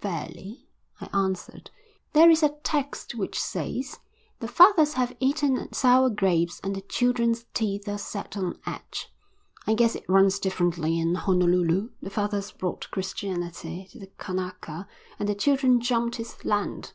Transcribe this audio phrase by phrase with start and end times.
[0.00, 0.68] "Fairly,"
[1.00, 1.70] I answered.
[2.12, 4.00] "There is a text which says:
[4.40, 9.14] The fathers have eaten sour grapes and the children's teeth are set on edge.
[9.64, 11.90] I guess it runs differently in Honolulu.
[12.02, 14.88] The fathers brought Christianity to the Kanaka
[15.20, 16.92] and the children jumped his land."